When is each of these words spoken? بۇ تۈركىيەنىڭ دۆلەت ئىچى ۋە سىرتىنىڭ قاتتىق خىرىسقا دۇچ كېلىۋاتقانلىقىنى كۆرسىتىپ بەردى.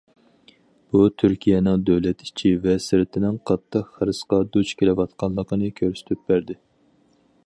بۇ 0.93 1.01
تۈركىيەنىڭ 1.23 1.83
دۆلەت 1.89 2.23
ئىچى 2.27 2.53
ۋە 2.63 2.73
سىرتىنىڭ 2.87 3.37
قاتتىق 3.51 3.93
خىرىسقا 3.99 4.39
دۇچ 4.57 4.71
كېلىۋاتقانلىقىنى 4.81 5.73
كۆرسىتىپ 5.81 6.25
بەردى. 6.33 6.57